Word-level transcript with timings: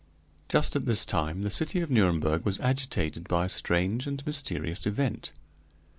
Just 0.49 0.75
at 0.75 0.87
this 0.87 1.05
time 1.05 1.43
the 1.43 1.51
city 1.51 1.79
of 1.79 1.91
Nuremberg 1.91 2.43
was 2.43 2.59
agitated 2.59 3.27
by 3.27 3.45
a 3.45 3.49
strange 3.49 4.07
and 4.07 4.25
mysterious 4.25 4.87
event. 4.87 5.31